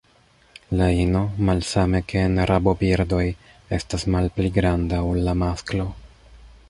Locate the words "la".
0.79-0.85, 5.29-5.37